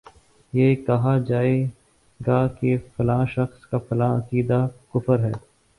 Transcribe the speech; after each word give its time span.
یہ 0.53 0.75
کہا 0.77 1.17
جائے 1.27 1.55
گا 2.19 2.47
کہ 2.59 2.75
فلاں 2.95 3.25
شخص 3.25 3.65
کا 3.67 3.77
فلاں 3.89 4.13
عقیدہ 4.17 4.67
کفر 4.93 5.19
ہے 5.19 5.31